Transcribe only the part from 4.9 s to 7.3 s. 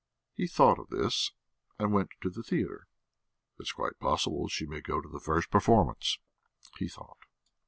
to the first performance," he thought.